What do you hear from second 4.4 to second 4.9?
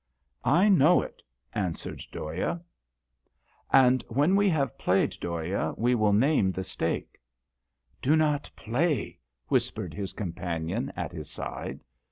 have